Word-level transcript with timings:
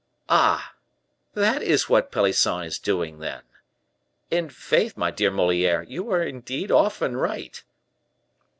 "Ah! 0.29 0.73
that 1.35 1.61
is 1.61 1.87
what 1.87 2.11
Pelisson 2.11 2.63
is 2.63 2.79
doing, 2.79 3.19
then? 3.19 3.43
I'faith, 4.31 4.97
my 4.97 5.11
dear 5.11 5.29
Moliere, 5.29 5.83
you 5.83 6.09
are 6.09 6.23
indeed 6.23 6.71
often 6.71 7.15
right." 7.15 7.61